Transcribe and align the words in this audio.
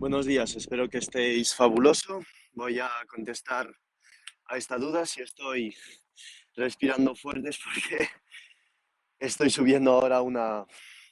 Buenos 0.00 0.24
días, 0.24 0.56
espero 0.56 0.88
que 0.88 0.96
estéis 0.96 1.54
fabuloso. 1.54 2.22
Voy 2.52 2.78
a 2.78 2.88
contestar 3.06 3.70
a 4.46 4.56
esta 4.56 4.78
duda 4.78 5.04
si 5.04 5.20
estoy 5.20 5.76
respirando 6.56 7.14
fuertes 7.14 7.60
porque 7.64 8.08
estoy 9.18 9.50
subiendo 9.50 9.92
ahora 9.92 10.22
una, 10.22 10.64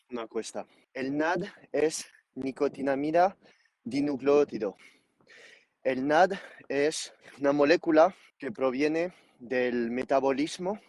una 0.08 0.26
cuesta. 0.26 0.66
El 0.94 1.18
NAD 1.18 1.44
es 1.70 2.06
nicotinamida 2.34 3.36
dinucleótido. 3.84 4.74
El 5.82 6.06
NAD 6.06 6.38
es 6.70 7.12
una 7.38 7.52
molécula 7.52 8.16
que 8.38 8.52
proviene 8.52 9.12
del 9.38 9.90
metabolismo 9.90 10.80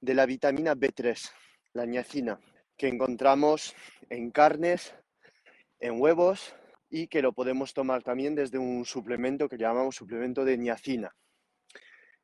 de 0.00 0.14
la 0.14 0.26
vitamina 0.26 0.74
B3, 0.74 1.30
la 1.74 1.86
niacina, 1.86 2.40
que 2.76 2.88
encontramos 2.88 3.76
en 4.10 4.32
carnes, 4.32 4.92
en 5.78 6.00
huevos 6.00 6.57
y 6.90 7.08
que 7.08 7.22
lo 7.22 7.32
podemos 7.32 7.74
tomar 7.74 8.02
también 8.02 8.34
desde 8.34 8.58
un 8.58 8.84
suplemento 8.84 9.48
que 9.48 9.58
llamamos 9.58 9.96
suplemento 9.96 10.44
de 10.44 10.56
niacina. 10.56 11.14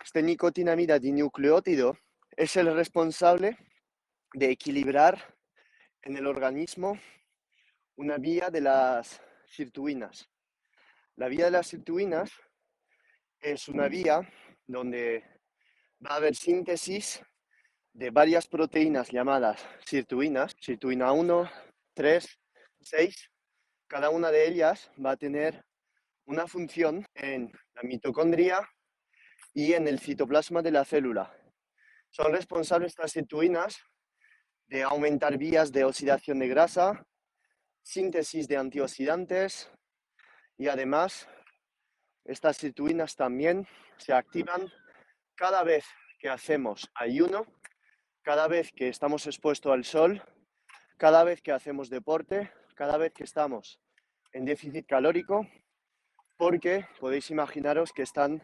Este 0.03 0.23
nicotinamida 0.23 0.99
dinucleótido 0.99 1.99
es 2.37 2.57
el 2.57 2.75
responsable 2.75 3.57
de 4.33 4.51
equilibrar 4.51 5.37
en 6.03 6.17
el 6.17 6.27
organismo 6.27 6.99
una 7.97 8.19
vía 8.19 8.51
de 8.51 8.61
las 8.61 9.21
sirtuinas. 9.47 10.29
La 11.17 11.29
vía 11.29 11.47
de 11.47 11.53
las 11.53 11.69
sirtuinas 11.69 12.33
es 13.41 13.69
una 13.69 13.89
vía 13.89 14.21
donde 14.67 15.23
va 16.05 16.15
a 16.15 16.17
haber 16.17 16.35
síntesis 16.35 17.23
de 17.93 18.11
varias 18.11 18.49
proteínas 18.49 19.11
llamadas 19.11 19.65
sirtuinas, 19.87 20.57
sirtuina 20.61 21.13
1, 21.13 21.49
3, 21.95 22.41
6. 22.81 23.31
Cada 23.87 24.11
una 24.11 24.31
de 24.31 24.49
ellas 24.49 24.91
va 25.05 25.13
a 25.13 25.17
tener 25.17 25.65
una 26.27 26.47
función 26.47 27.07
en 27.15 27.53
la 27.75 27.83
mitocondria 27.83 28.69
y 29.53 29.75
en 29.75 29.87
el 29.87 30.01
citoplasma 30.01 30.63
de 30.63 30.71
la 30.71 30.85
célula. 30.85 31.33
Son 32.11 32.33
responsables 32.33 32.93
estas 32.93 33.13
sirtuinas 33.13 33.83
de 34.67 34.83
aumentar 34.83 35.37
vías 35.37 35.71
de 35.71 35.85
oxidación 35.85 36.39
de 36.39 36.49
grasa, 36.49 37.07
síntesis 37.83 38.49
de 38.49 38.57
antioxidantes 38.57 39.71
y 40.57 40.69
además 40.69 41.29
estas 42.25 42.57
sirtuinas 42.57 43.17
también 43.17 43.69
se 43.99 44.15
activan 44.15 44.73
cada 45.35 45.63
vez 45.63 45.85
que 46.19 46.31
hacemos 46.31 46.91
ayuno, 46.95 47.47
cada 48.23 48.49
vez 48.49 48.73
que 48.73 48.89
estamos 48.89 49.27
expuestos 49.27 49.73
al 49.73 49.85
sol, 49.85 50.23
cada 50.97 51.23
vez 51.25 51.43
que 51.43 51.53
hacemos 51.53 51.91
deporte, 51.91 52.51
cada 52.75 52.97
vez 52.99 53.13
que 53.13 53.25
estamos 53.25 53.81
en 54.33 54.45
déficit 54.45 54.87
calórico, 54.87 55.47
porque 56.37 56.87
podéis 56.99 57.31
imaginaros 57.31 57.93
que 57.93 58.03
están 58.03 58.43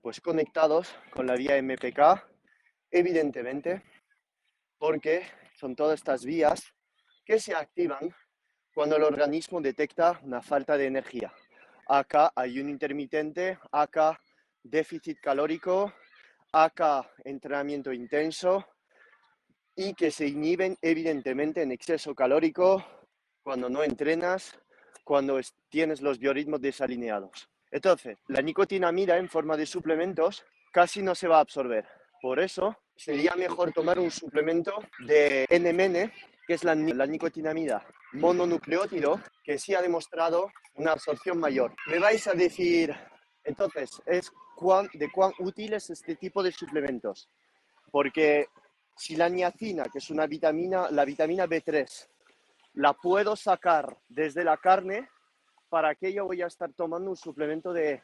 pues 0.00 0.20
conectados 0.20 0.94
con 1.12 1.26
la 1.26 1.36
vía 1.36 1.62
MPK, 1.62 2.26
evidentemente, 2.90 3.82
porque 4.78 5.22
son 5.54 5.76
todas 5.76 6.00
estas 6.00 6.24
vías 6.24 6.74
que 7.24 7.38
se 7.38 7.54
activan 7.54 8.12
cuando 8.74 8.96
el 8.96 9.04
organismo 9.04 9.60
detecta 9.60 10.18
una 10.22 10.42
falta 10.42 10.76
de 10.76 10.86
energía. 10.86 11.32
Acá 11.86 12.32
ayuno 12.34 12.70
intermitente, 12.70 13.58
acá 13.70 14.18
déficit 14.62 15.20
calórico, 15.20 15.92
acá 16.52 17.08
entrenamiento 17.24 17.92
intenso 17.92 18.66
y 19.76 19.94
que 19.94 20.10
se 20.10 20.26
inhiben 20.26 20.76
evidentemente 20.82 21.62
en 21.62 21.72
exceso 21.72 22.14
calórico 22.14 22.84
cuando 23.42 23.68
no 23.68 23.82
entrenas, 23.82 24.58
cuando 25.04 25.40
tienes 25.68 26.00
los 26.00 26.18
biorritmos 26.18 26.60
desalineados. 26.60 27.48
Entonces, 27.70 28.18
la 28.28 28.42
nicotinamida 28.42 29.16
en 29.16 29.28
forma 29.28 29.56
de 29.56 29.66
suplementos 29.66 30.44
casi 30.72 31.02
no 31.02 31.14
se 31.14 31.28
va 31.28 31.38
a 31.38 31.40
absorber. 31.40 31.86
Por 32.20 32.38
eso 32.38 32.76
sería 32.94 33.34
mejor 33.34 33.72
tomar 33.72 33.98
un 33.98 34.10
suplemento 34.10 34.72
de 35.06 35.46
NMN, 35.50 36.12
que 36.46 36.54
es 36.54 36.64
la, 36.64 36.74
nicotinamida 36.74 37.84
mononucleótido 38.12 39.20
que 39.42 39.58
sí 39.58 39.74
ha 39.74 39.80
demostrado 39.80 40.50
una 40.74 40.92
absorción 40.92 41.38
mayor. 41.38 41.74
Me 41.86 41.98
vais 41.98 42.26
a 42.26 42.32
decir, 42.32 42.94
entonces, 43.42 44.02
es 44.06 44.30
de 44.92 45.10
cuán 45.10 45.32
útil 45.38 45.72
es 45.72 45.90
este 45.90 46.16
tipo 46.16 46.42
de 46.42 46.52
suplementos. 46.52 47.28
Porque 47.90 48.46
si 48.96 49.16
la 49.16 49.28
niacina, 49.28 49.84
que 49.84 49.98
es 49.98 50.10
una 50.10 50.26
vitamina, 50.26 50.90
la 50.90 51.04
vitamina 51.04 51.46
B3, 51.46 52.08
la 52.74 52.94
puedo 52.94 53.36
sacar 53.36 53.98
desde 54.08 54.44
la 54.44 54.56
carne, 54.56 55.08
¿para 55.68 55.94
qué 55.94 56.12
yo 56.12 56.26
voy 56.26 56.42
a 56.42 56.46
estar 56.46 56.72
tomando 56.72 57.10
un 57.10 57.16
suplemento 57.16 57.72
de, 57.72 58.02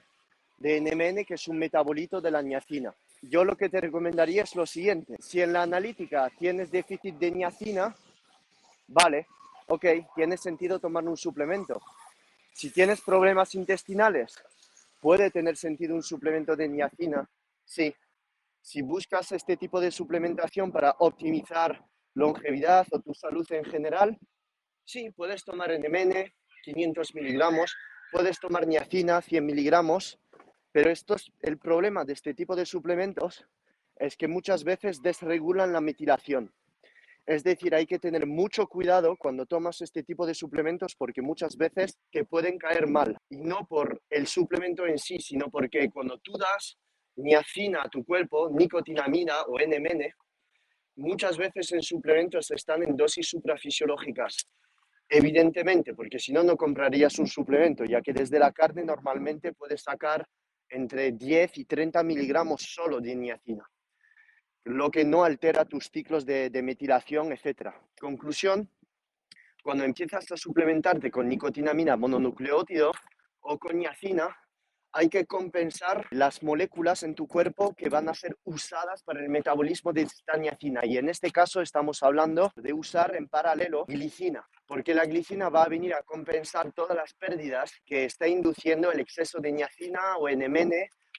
de 0.59 0.81
NMN, 0.81 1.25
que 1.25 1.35
es 1.35 1.49
un 1.49 1.59
metabolito 1.59 2.21
de 2.21 2.31
la 2.31 2.43
niacina? 2.43 2.95
Yo 3.23 3.45
lo 3.45 3.57
que 3.57 3.69
te 3.69 3.81
recomendaría 3.81 4.43
es 4.43 4.55
lo 4.55 4.67
siguiente. 4.67 5.17
Si 5.21 5.41
en 5.41 5.53
la 5.53 5.63
analítica 5.63 6.31
tienes 6.39 6.71
déficit 6.71 7.17
de 7.17 7.31
niacina, 7.31 7.95
vale, 8.87 9.27
ok, 9.67 9.85
tiene 10.15 10.37
sentido 10.37 10.79
tomar 10.79 11.05
un 11.05 11.17
suplemento. 11.17 11.81
Si 12.53 12.71
tienes 12.71 13.01
problemas 13.01 13.55
intestinales, 13.55 14.35
puede 15.01 15.31
tener 15.31 15.57
sentido 15.57 15.95
un 15.95 16.03
suplemento 16.03 16.57
de 16.57 16.69
niacina, 16.69 17.29
sí. 17.65 17.95
Si 18.61 18.83
buscas 18.83 19.33
este 19.33 19.57
tipo 19.57 19.81
de 19.81 19.91
suplementación 19.91 20.71
para 20.71 20.95
optimizar 20.99 21.85
longevidad 22.15 22.87
o 22.91 23.01
tu 23.01 23.15
salud 23.15 23.47
en 23.51 23.65
general, 23.65 24.19
sí, 24.89 25.11
puedes 25.11 25.45
tomar 25.45 25.71
NMN, 25.71 26.33
500 26.63 27.15
miligramos, 27.15 27.77
puedes 28.11 28.41
tomar 28.41 28.67
niacina, 28.67 29.21
100 29.21 29.45
miligramos, 29.45 30.19
pero 30.73 30.91
esto 30.91 31.15
es 31.15 31.31
el 31.43 31.59
problema 31.59 32.07
de 32.07 32.15
este 32.15 32.33
tipo 32.33 32.57
de 32.57 32.65
suplementos 32.65 33.47
es 33.97 34.17
que 34.17 34.29
muchas 34.29 34.65
veces 34.65 35.03
desregulan 35.03 35.75
la 35.75 35.83
metilación. 35.83 36.55
Es 37.27 37.45
decir, 37.45 37.75
hay 37.75 37.85
que 37.85 37.99
tener 37.99 38.27
mucho 38.27 38.67
cuidado 38.67 39.15
cuando 39.19 39.45
tomas 39.45 39.83
este 39.83 40.03
tipo 40.03 40.25
de 40.25 40.35
suplementos 40.35 40.95
porque 40.97 41.21
muchas 41.21 41.59
veces 41.59 41.99
te 42.11 42.25
pueden 42.25 42.57
caer 42.57 42.87
mal. 42.87 43.19
Y 43.29 43.37
no 43.37 43.67
por 43.67 44.01
el 44.09 44.27
suplemento 44.27 44.87
en 44.87 44.97
sí, 44.97 45.19
sino 45.19 45.51
porque 45.51 45.91
cuando 45.91 46.19
tú 46.21 46.39
das 46.39 46.79
niacina 47.17 47.83
a 47.83 47.91
tu 47.91 48.05
cuerpo, 48.05 48.49
nicotinamina 48.51 49.43
o 49.43 49.59
NMN, 49.59 50.11
muchas 50.97 51.37
veces 51.37 51.73
en 51.73 51.83
suplementos 51.83 52.51
están 52.53 52.83
en 52.85 52.97
dosis 52.97 53.29
suprafisiológicas. 53.29 54.47
Evidentemente, 55.09 55.95
porque 55.95 56.19
si 56.19 56.33
no, 56.33 56.43
no 56.43 56.57
comprarías 56.57 57.19
un 57.19 57.27
suplemento, 57.27 57.85
ya 57.85 58.03
que 58.03 58.13
desde 58.13 58.39
la 58.39 58.53
carne 58.53 58.85
normalmente 58.85 59.53
puedes 59.53 59.83
sacar 59.83 60.27
entre 60.69 61.13
10 61.13 61.59
y 61.59 61.65
30 61.65 62.03
miligramos 62.03 62.63
solo 62.63 63.01
de 63.01 63.17
niacina 63.17 63.67
lo 64.69 64.91
que 64.91 65.05
no 65.05 65.25
altera 65.25 65.65
tus 65.65 65.91
ciclos 65.91 66.27
de, 66.27 66.51
metilación, 66.63 67.33
etc. 67.33 67.71
Conclusión, 67.99 68.71
cuando 69.63 69.85
empiezas 69.85 70.31
a 70.31 70.37
suplementarte 70.37 71.11
con 71.11 71.29
nicotinamina 71.29 71.97
mononucleótido 71.97 72.93
o 73.41 73.59
con 73.59 73.79
niacina, 73.79 74.37
hay 74.93 75.09
que 75.09 75.27
compensar 75.27 76.07
las 76.11 76.43
moléculas 76.43 77.03
en 77.03 77.15
tu 77.15 77.27
cuerpo 77.27 77.75
que 77.75 77.89
van 77.89 78.09
a 78.09 78.15
ser 78.15 78.37
usadas 78.45 79.03
para 79.03 79.21
el 79.21 79.31
metabolismo 79.31 79.93
de 79.93 80.03
esta 80.03 80.37
niacina. 80.37 80.85
Y 80.85 80.99
en 80.99 81.09
este 81.09 81.31
caso 81.31 81.63
estamos 81.63 82.03
hablando 82.03 82.53
de 82.57 82.73
usar 82.73 83.17
en 83.17 83.29
paralelo 83.29 83.87
glicina, 83.87 84.47
porque 84.69 84.95
la 84.95 85.07
glicina 85.07 85.49
va 85.49 85.65
a 85.65 85.69
venir 85.69 85.95
a 85.95 86.03
compensar 86.03 86.71
todas 86.73 86.95
las 86.95 87.15
pérdidas 87.15 87.73
que 87.87 88.05
está 88.05 88.29
induciendo 88.29 88.93
el 88.93 89.01
exceso 89.01 89.41
de 89.41 89.51
niacina 89.51 90.19
o 90.19 90.29
NMN 90.29 90.73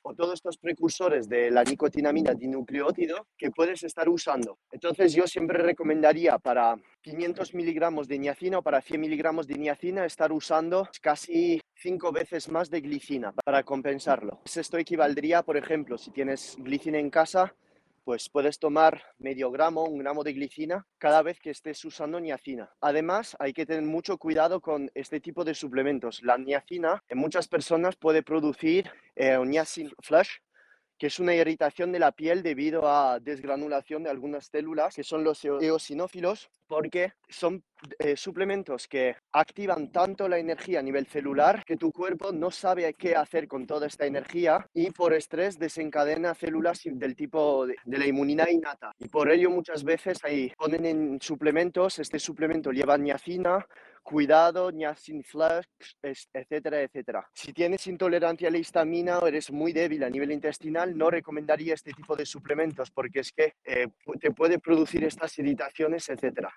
o 0.04 0.14
todos 0.14 0.36
estos 0.36 0.58
precursores 0.58 1.28
de 1.28 1.52
la 1.52 1.64
nicotinamina 1.64 2.34
dinucleótido 2.34 3.28
que 3.38 3.52
puedes 3.52 3.84
estar 3.84 4.08
usando. 4.08 4.60
Entonces 4.72 5.14
yo 5.14 5.28
siempre 5.28 5.62
recomendaría 5.62 6.38
para 6.38 6.78
500 7.02 7.54
miligramos 7.54 8.08
de 8.08 8.20
niacina 8.20 8.60
o 8.60 8.62
para 8.62 8.82
100 8.82 9.02
miligramos 9.02 9.48
de 9.48 9.56
niacina 9.56 10.06
estar 10.06 10.32
usando 10.32 10.88
casi 11.02 11.60
cinco 11.76 12.12
veces 12.12 12.50
más 12.50 12.70
de 12.70 12.82
glicina 12.82 13.34
para 13.34 13.64
compensarlo. 13.64 14.40
Esto 14.46 14.78
equivaldría, 14.78 15.44
por 15.44 15.58
ejemplo, 15.58 15.98
si 15.98 16.12
tienes 16.12 16.56
glicina 16.60 17.00
en 17.00 17.10
casa, 17.10 17.56
pues 18.04 18.30
puedes 18.30 18.60
tomar 18.60 19.04
medio 19.18 19.52
gramo, 19.52 19.84
un 19.84 20.00
gramo 20.00 20.24
de 20.24 20.34
glicina 20.34 20.86
cada 20.98 21.22
vez 21.22 21.40
que 21.40 21.52
estés 21.52 21.84
usando 21.86 22.20
niacina. 22.20 22.72
Además, 22.82 23.36
hay 23.40 23.54
que 23.54 23.66
tener 23.66 23.84
mucho 23.84 24.18
cuidado 24.18 24.62
con 24.62 24.92
este 24.96 25.20
tipo 25.20 25.44
de 25.44 25.54
suplementos. 25.54 26.22
La 26.24 26.38
niacina 26.38 27.04
en 27.08 27.18
muchas 27.18 27.48
personas 27.48 27.96
puede 27.96 28.24
producir 28.24 28.90
eh, 29.16 29.38
niacin 29.46 29.92
flash, 30.02 30.30
que 31.00 31.08
es 31.08 31.20
una 31.20 31.34
irritación 31.34 31.94
de 31.94 32.00
la 32.00 32.12
piel 32.12 32.44
debido 32.44 32.88
a 32.88 33.20
desgranulación 33.20 34.04
de 34.04 34.10
algunas 34.10 34.48
células, 34.48 34.94
que 34.94 35.04
son 35.04 35.24
los 35.24 35.44
eosinófilos, 35.46 36.52
porque 36.68 37.14
son 37.28 37.64
eh, 37.98 38.16
suplementos 38.16 38.88
que 38.88 39.16
activan 39.32 39.92
tanto 39.92 40.28
la 40.28 40.38
energía 40.38 40.80
a 40.80 40.84
nivel 40.84 41.08
celular 41.08 41.64
que 41.66 41.78
tu 41.78 41.92
cuerpo 41.92 42.32
no 42.32 42.52
sabe 42.52 42.94
qué 42.94 43.16
hacer 43.16 43.48
con 43.48 43.66
toda 43.66 43.88
esta 43.88 44.06
energía 44.06 44.68
y 44.74 44.92
por 44.92 45.14
estrés 45.14 45.58
desencadena 45.58 46.36
células 46.36 46.82
del 46.84 47.16
tipo 47.16 47.66
de, 47.66 47.76
la 47.86 48.06
inmunidad 48.06 48.50
innata. 48.50 48.92
Y 49.00 49.08
por 49.08 49.32
ello 49.32 49.50
muchas 49.50 49.84
veces 49.84 50.20
ahí 50.24 50.52
ponen 50.58 50.86
en 50.86 51.22
suplementos, 51.22 51.98
este 51.98 52.20
suplemento 52.20 52.72
lleva 52.72 52.98
niacina, 52.98 53.66
cuidado, 54.04 54.72
niacin 54.72 55.24
flash, 55.24 55.66
etcétera, 56.02 56.82
etcétera. 56.82 57.28
Si 57.34 57.54
tienes 57.54 57.86
intolerancia 57.88 58.48
a 58.48 58.52
la 58.52 58.58
histamina 58.58 59.20
o 59.20 59.28
eres 59.28 59.52
muy 59.52 59.74
débil 59.74 60.04
a 60.04 60.10
nivel 60.10 60.32
intestinal, 60.32 60.98
no 60.98 61.10
recomendaría 61.10 61.74
este 61.74 61.94
tipo 61.94 62.16
de 62.16 62.26
suplementos 62.26 62.92
porque 62.92 63.20
es 63.22 63.32
que 63.32 63.54
eh, 63.64 63.88
te 64.20 64.32
puede 64.32 64.60
producir 64.60 65.04
estas 65.04 65.38
irritaciones, 65.40 66.10
etcétera 66.10 66.54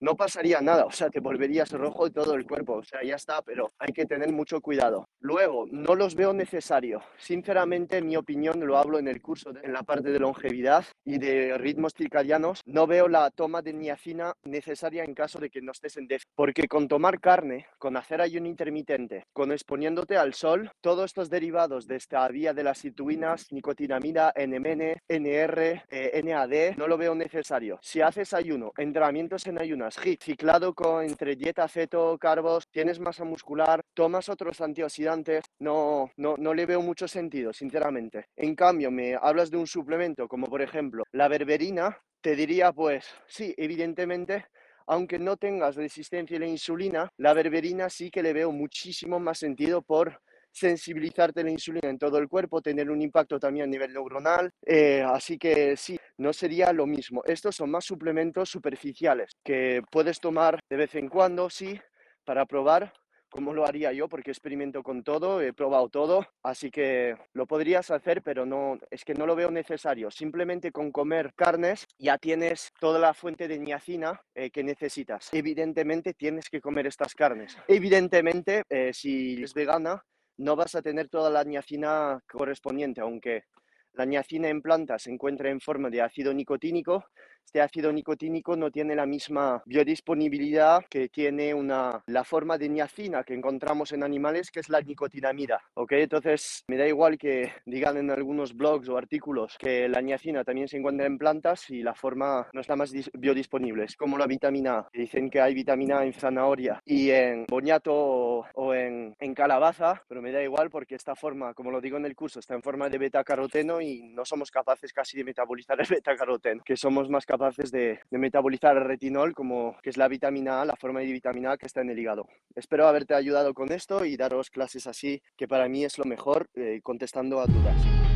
no 0.00 0.16
pasaría 0.16 0.60
nada, 0.60 0.84
o 0.84 0.90
sea, 0.90 1.10
te 1.10 1.20
volverías 1.20 1.70
rojo 1.72 2.04
de 2.04 2.10
todo 2.10 2.34
el 2.34 2.46
cuerpo, 2.46 2.74
o 2.74 2.84
sea, 2.84 3.02
ya 3.02 3.16
está, 3.16 3.42
pero 3.42 3.72
hay 3.78 3.92
que 3.92 4.06
tener 4.06 4.32
mucho 4.32 4.60
cuidado. 4.60 5.08
Luego, 5.20 5.66
no 5.70 5.94
los 5.94 6.14
veo 6.14 6.32
necesario. 6.32 7.02
Sinceramente, 7.16 7.98
en 7.98 8.06
mi 8.06 8.16
opinión, 8.16 8.60
lo 8.66 8.78
hablo 8.78 8.98
en 8.98 9.08
el 9.08 9.22
curso, 9.22 9.52
en 9.62 9.72
la 9.72 9.82
parte 9.82 10.10
de 10.10 10.18
longevidad 10.18 10.84
y 11.04 11.18
de 11.18 11.56
ritmos 11.58 11.94
circadianos, 11.94 12.60
no 12.66 12.86
veo 12.86 13.08
la 13.08 13.30
toma 13.30 13.62
de 13.62 13.72
niacina 13.72 14.34
necesaria 14.44 15.04
en 15.04 15.14
caso 15.14 15.38
de 15.38 15.50
que 15.50 15.62
no 15.62 15.72
estés 15.72 15.96
en 15.96 16.06
déficit, 16.06 16.30
porque 16.34 16.68
con 16.68 16.88
tomar 16.88 17.20
carne, 17.20 17.66
con 17.78 17.96
hacer 17.96 18.20
ayuno 18.20 18.48
intermitente, 18.48 19.24
con 19.32 19.52
exponiéndote 19.52 20.16
al 20.16 20.34
sol, 20.34 20.70
todos 20.80 21.06
estos 21.06 21.30
derivados 21.30 21.86
de 21.86 21.96
esta 21.96 22.26
vía 22.28 22.52
de 22.52 22.64
las 22.64 22.78
situinas, 22.78 23.50
nicotinamida, 23.50 24.32
NMN, 24.36 24.96
NR, 25.08 25.84
eh, 25.88 26.22
NAD, 26.22 26.76
no 26.76 26.86
lo 26.86 26.98
veo 26.98 27.14
necesario. 27.14 27.78
Si 27.82 28.00
haces 28.00 28.34
ayuno, 28.34 28.72
entrenamientos 28.76 29.46
en 29.46 29.60
ayuno, 29.60 29.85
Ciclado 29.94 30.74
con 30.74 31.04
entre 31.04 31.36
dieta 31.36 31.68
ceto, 31.68 32.18
carbos, 32.18 32.68
tienes 32.70 32.98
masa 32.98 33.24
muscular, 33.24 33.82
tomas 33.94 34.28
otros 34.28 34.60
antioxidantes, 34.60 35.44
no, 35.58 36.10
no, 36.16 36.34
no 36.36 36.54
le 36.54 36.66
veo 36.66 36.80
mucho 36.82 37.06
sentido, 37.06 37.52
sinceramente. 37.52 38.26
En 38.36 38.54
cambio, 38.54 38.90
me 38.90 39.14
hablas 39.14 39.50
de 39.50 39.56
un 39.56 39.66
suplemento 39.66 40.28
como 40.28 40.46
por 40.46 40.62
ejemplo 40.62 41.04
la 41.12 41.28
berberina, 41.28 41.98
te 42.20 42.34
diría 42.34 42.72
pues 42.72 43.06
sí, 43.26 43.54
evidentemente 43.56 44.46
aunque 44.86 45.18
no 45.18 45.36
tengas 45.36 45.74
resistencia 45.74 46.36
a 46.36 46.40
la 46.40 46.46
insulina, 46.46 47.08
la 47.16 47.34
berberina 47.34 47.90
sí 47.90 48.10
que 48.10 48.22
le 48.22 48.32
veo 48.32 48.52
muchísimo 48.52 49.18
más 49.18 49.38
sentido 49.38 49.82
por 49.82 50.20
sensibilizarte 50.56 51.44
la 51.44 51.50
insulina 51.50 51.90
en 51.90 51.98
todo 51.98 52.18
el 52.18 52.28
cuerpo, 52.28 52.62
tener 52.62 52.90
un 52.90 53.02
impacto 53.02 53.38
también 53.38 53.64
a 53.64 53.70
nivel 53.70 53.92
neuronal. 53.92 54.50
Eh, 54.64 55.04
así 55.06 55.38
que 55.38 55.76
sí, 55.76 55.98
no 56.18 56.32
sería 56.32 56.72
lo 56.72 56.86
mismo. 56.86 57.22
Estos 57.26 57.56
son 57.56 57.70
más 57.70 57.84
suplementos 57.84 58.48
superficiales 58.48 59.32
que 59.44 59.82
puedes 59.90 60.18
tomar 60.18 60.60
de 60.68 60.76
vez 60.76 60.94
en 60.94 61.08
cuando, 61.08 61.50
sí, 61.50 61.78
para 62.24 62.46
probar 62.46 62.92
cómo 63.28 63.52
lo 63.52 63.66
haría 63.66 63.92
yo, 63.92 64.08
porque 64.08 64.30
experimento 64.30 64.82
con 64.82 65.02
todo, 65.02 65.42
he 65.42 65.52
probado 65.52 65.90
todo, 65.90 66.26
así 66.42 66.70
que 66.70 67.16
lo 67.34 67.46
podrías 67.46 67.90
hacer, 67.90 68.22
pero 68.22 68.46
no, 68.46 68.78
es 68.90 69.04
que 69.04 69.14
no 69.14 69.26
lo 69.26 69.36
veo 69.36 69.50
necesario. 69.50 70.10
Simplemente 70.10 70.72
con 70.72 70.90
comer 70.90 71.34
carnes 71.34 71.86
ya 71.98 72.16
tienes 72.16 72.72
toda 72.80 72.98
la 72.98 73.12
fuente 73.12 73.46
de 73.46 73.58
niacina 73.58 74.22
eh, 74.34 74.50
que 74.50 74.64
necesitas. 74.64 75.28
Evidentemente 75.34 76.14
tienes 76.14 76.48
que 76.48 76.62
comer 76.62 76.86
estas 76.86 77.14
carnes. 77.14 77.58
Evidentemente, 77.68 78.62
eh, 78.70 78.92
si 78.94 79.42
es 79.42 79.52
vegana, 79.52 80.02
no 80.38 80.56
vas 80.56 80.74
a 80.74 80.82
tener 80.82 81.08
toda 81.08 81.30
la 81.30 81.44
niacina 81.44 82.20
correspondiente, 82.30 83.00
aunque 83.00 83.44
la 83.92 84.04
niacina 84.04 84.48
en 84.48 84.62
planta 84.62 84.98
se 84.98 85.10
encuentra 85.10 85.50
en 85.50 85.60
forma 85.60 85.90
de 85.90 86.02
ácido 86.02 86.34
nicotínico, 86.34 87.06
este 87.46 87.60
ácido 87.60 87.92
nicotínico 87.92 88.56
no 88.56 88.72
tiene 88.72 88.96
la 88.96 89.06
misma 89.06 89.62
biodisponibilidad 89.66 90.84
que 90.90 91.08
tiene 91.08 91.54
una, 91.54 92.02
la 92.06 92.24
forma 92.24 92.58
de 92.58 92.68
niacina 92.68 93.22
que 93.22 93.34
encontramos 93.34 93.92
en 93.92 94.02
animales, 94.02 94.50
que 94.50 94.60
es 94.60 94.68
la 94.68 94.80
nicotinamida. 94.80 95.62
¿ok? 95.74 95.92
Entonces, 95.92 96.64
me 96.66 96.76
da 96.76 96.88
igual 96.88 97.16
que 97.16 97.52
digan 97.64 97.98
en 97.98 98.10
algunos 98.10 98.54
blogs 98.54 98.88
o 98.88 98.98
artículos 98.98 99.56
que 99.60 99.88
la 99.88 100.00
niacina 100.02 100.42
también 100.42 100.66
se 100.66 100.76
encuentra 100.76 101.06
en 101.06 101.18
plantas 101.18 101.70
y 101.70 101.82
la 101.82 101.94
forma 101.94 102.48
no 102.52 102.60
está 102.60 102.74
más 102.74 102.92
biodisponible. 103.14 103.84
Es 103.84 103.96
como 103.96 104.18
la 104.18 104.26
vitamina 104.26 104.78
A. 104.78 104.88
Dicen 104.92 105.30
que 105.30 105.40
hay 105.40 105.54
vitamina 105.54 106.00
A 106.00 106.04
en 106.04 106.14
zanahoria 106.14 106.82
y 106.84 107.10
en 107.10 107.46
boñato 107.48 107.94
o, 107.94 108.74
en, 108.74 109.14
en 109.20 109.34
calabaza, 109.34 110.02
pero 110.08 110.20
me 110.20 110.32
da 110.32 110.42
igual 110.42 110.68
porque 110.68 110.96
esta 110.96 111.14
forma, 111.14 111.54
como 111.54 111.70
lo 111.70 111.80
digo 111.80 111.96
en 111.96 112.06
el 112.06 112.16
curso, 112.16 112.40
está 112.40 112.54
en 112.54 112.62
forma 112.62 112.88
de 112.88 112.98
beta-caroteno 112.98 113.80
y 113.80 114.02
no 114.02 114.24
somos 114.24 114.50
capaces 114.50 114.92
casi 114.92 115.16
de 115.16 115.22
metabolizar 115.22 115.80
el 115.80 115.86
beta-caroteno, 115.88 116.64
que 116.64 116.76
somos 116.76 117.08
más 117.08 117.24
capaces 117.24 117.35
capaces 117.36 117.70
de, 117.70 118.00
metabolizar 118.10 118.76
el 118.76 118.84
retinol, 118.84 119.34
como 119.34 119.76
que 119.82 119.90
es 119.90 119.98
la 119.98 120.08
vitamina 120.08 120.62
A, 120.62 120.64
la 120.64 120.76
forma 120.76 121.00
de 121.00 121.06
vitamina 121.06 121.52
A 121.52 121.58
que 121.58 121.66
está 121.66 121.82
en 121.82 121.90
el 121.90 121.98
hígado. 121.98 122.26
Espero 122.54 122.88
haberte 122.88 123.14
ayudado 123.14 123.52
con 123.52 123.70
esto 123.72 124.04
y 124.06 124.16
daros 124.16 124.48
clases 124.50 124.86
así, 124.86 125.22
que 125.36 125.46
para 125.46 125.68
mí 125.68 125.84
es 125.84 125.98
lo 125.98 126.04
mejor, 126.06 126.48
eh, 126.54 126.80
contestando 126.82 127.40
a 127.40 127.46
dudas. 127.46 128.15